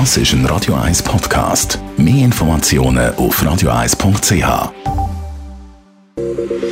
Das 0.00 0.16
ist 0.16 0.32
ein 0.32 0.44
Radio 0.46 0.74
1 0.74 1.04
Podcast. 1.04 1.78
Mehr 1.96 2.24
Informationen 2.24 3.14
auf 3.14 3.40
radio1.ch. 3.40 4.72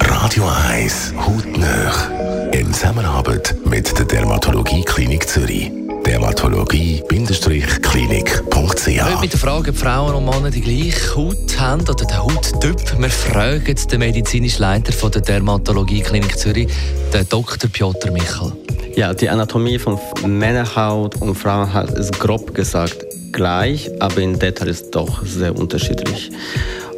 Radio 0.00 0.44
1 0.68 1.14
Hautnöch. 1.16 2.10
In 2.52 2.74
Zusammenarbeit 2.74 3.56
mit 3.64 3.98
der 3.98 4.04
Dermatologie 4.04 4.84
Klinik 4.84 5.26
Zürich. 5.26 5.72
Dermatologie-klinik.ch 6.04 8.86
Heute 8.86 9.20
mit 9.22 9.32
der 9.32 9.40
Frage, 9.40 9.70
ob 9.70 9.78
Frauen 9.78 10.14
und 10.14 10.26
Männer 10.26 10.50
die 10.50 10.60
gleiche 10.60 11.16
Haut 11.16 11.58
haben 11.58 11.88
oder 11.88 11.94
den 11.94 12.18
Hauttyp. 12.18 12.98
Wir 12.98 13.10
fragen 13.10 13.76
den 13.90 13.98
medizinischen 13.98 14.60
Leiter 14.60 14.92
von 14.92 15.10
der 15.10 15.22
Dermatologie 15.22 16.02
Klinik 16.02 16.38
Zürich, 16.38 16.68
den 17.14 17.26
Dr. 17.30 17.70
Piotr 17.70 18.10
Michel. 18.10 18.52
Ja, 18.94 19.14
die 19.14 19.28
Anatomie 19.28 19.78
von 19.78 19.98
Männerhaut 20.26 21.16
und 21.16 21.34
Frauenhaut 21.34 21.90
ist 21.90 22.18
grob 22.18 22.54
gesagt 22.54 23.05
gleich, 23.36 23.90
aber 24.00 24.18
in 24.18 24.38
Detail 24.38 24.68
ist 24.68 24.94
doch 24.94 25.24
sehr 25.24 25.56
unterschiedlich. 25.56 26.32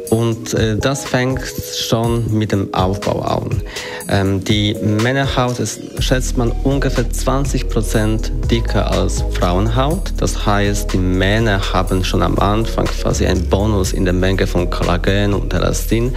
Und 0.09 0.55
äh, 0.55 0.75
das 0.75 1.05
fängt 1.05 1.41
schon 1.77 2.33
mit 2.35 2.51
dem 2.51 2.73
Aufbau 2.73 3.21
an. 3.21 3.61
Ähm, 4.07 4.43
die 4.43 4.73
Männerhaut 4.81 5.59
ist, 5.59 5.81
schätzt 6.01 6.35
man, 6.35 6.51
ungefähr 6.63 7.05
20% 7.05 8.47
dicker 8.49 8.89
als 8.89 9.23
Frauenhaut. 9.33 10.13
Das 10.17 10.45
heißt, 10.45 10.93
die 10.93 10.97
Männer 10.97 11.61
haben 11.73 12.03
schon 12.03 12.23
am 12.23 12.39
Anfang 12.39 12.85
quasi 12.85 13.27
einen 13.27 13.47
Bonus 13.49 13.93
in 13.93 14.05
der 14.05 14.15
Menge 14.15 14.47
von 14.47 14.69
Kollagen 14.69 15.33
und 15.33 15.53
Elastin. 15.53 16.15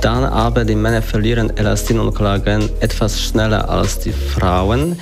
Dann 0.00 0.24
aber 0.24 0.64
die 0.64 0.76
Männer 0.76 1.02
verlieren 1.02 1.54
Elastin 1.58 1.98
und 1.98 2.14
Kollagen 2.14 2.70
etwas 2.80 3.20
schneller 3.20 3.68
als 3.68 3.98
die 3.98 4.12
Frauen. 4.12 4.98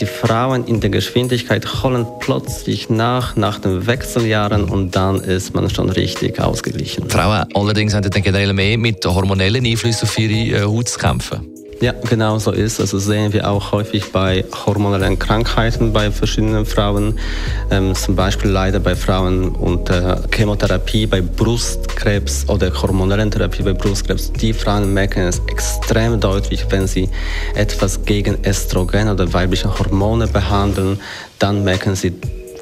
Die 0.00 0.06
Frauen 0.06 0.66
in 0.66 0.80
der 0.80 0.90
Geschwindigkeit 0.90 1.84
holen 1.84 2.04
plötzlich 2.18 2.90
nach, 2.90 3.36
nach 3.36 3.60
den 3.60 3.86
Wechseljahren 3.86 4.64
und 4.64 4.96
dann 4.96 5.20
ist 5.20 5.54
man 5.54 5.70
schon 5.70 5.88
richtig 5.88 6.40
ausgeglichen. 6.40 7.08
Frauen 7.08 7.44
allerdings 7.54 7.94
haben 7.94 8.10
dann 8.10 8.22
generell 8.22 8.52
mehr 8.52 8.76
mit 8.76 9.06
hormonellen 9.06 9.64
Einflüssen 9.64 10.08
auf 10.08 10.18
ihre 10.18 10.62
äh, 10.62 10.64
Haut 10.64 10.88
zu 10.88 10.98
kämpfen. 10.98 11.53
Ja, 11.80 11.92
genau 12.08 12.38
so 12.38 12.52
ist. 12.52 12.80
Also 12.80 12.98
sehen 12.98 13.32
wir 13.32 13.50
auch 13.50 13.72
häufig 13.72 14.12
bei 14.12 14.44
hormonellen 14.64 15.18
Krankheiten 15.18 15.92
bei 15.92 16.10
verschiedenen 16.10 16.66
Frauen, 16.66 17.18
ähm, 17.70 17.94
zum 17.94 18.16
Beispiel 18.16 18.50
leider 18.50 18.80
bei 18.80 18.94
Frauen 18.94 19.50
unter 19.50 20.22
Chemotherapie 20.32 21.06
bei 21.06 21.20
Brustkrebs 21.20 22.48
oder 22.48 22.70
hormonellen 22.80 23.30
Therapie 23.30 23.62
bei 23.62 23.72
Brustkrebs. 23.72 24.32
Die 24.32 24.52
Frauen 24.52 24.94
merken 24.94 25.26
es 25.26 25.42
extrem 25.50 26.20
deutlich, 26.20 26.64
wenn 26.70 26.86
sie 26.86 27.08
etwas 27.54 28.04
gegen 28.04 28.42
Estrogen 28.44 29.08
oder 29.08 29.32
weibliche 29.32 29.78
Hormone 29.78 30.26
behandeln, 30.26 31.00
dann 31.38 31.64
merken 31.64 31.96
sie 31.96 32.12